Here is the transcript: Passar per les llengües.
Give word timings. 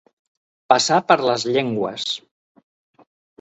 Passar 0.71 0.97
per 1.11 1.17
les 1.31 1.45
llengües. 1.51 2.07